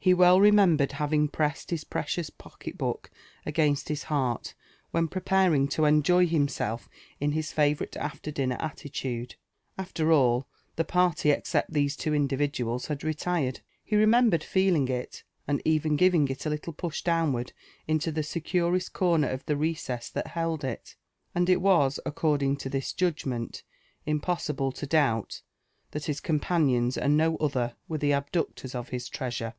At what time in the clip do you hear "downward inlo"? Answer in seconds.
17.02-18.08